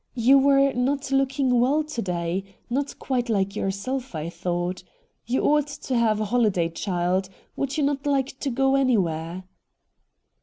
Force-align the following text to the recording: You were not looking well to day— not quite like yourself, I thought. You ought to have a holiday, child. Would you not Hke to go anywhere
You 0.15 0.39
were 0.39 0.73
not 0.73 1.11
looking 1.11 1.59
well 1.59 1.83
to 1.83 2.01
day— 2.01 2.43
not 2.71 2.97
quite 2.97 3.29
like 3.29 3.55
yourself, 3.55 4.15
I 4.15 4.29
thought. 4.31 4.81
You 5.27 5.43
ought 5.43 5.67
to 5.67 5.95
have 5.95 6.19
a 6.19 6.25
holiday, 6.25 6.69
child. 6.69 7.29
Would 7.55 7.77
you 7.77 7.83
not 7.83 8.01
Hke 8.01 8.39
to 8.39 8.49
go 8.49 8.73
anywhere 8.73 9.43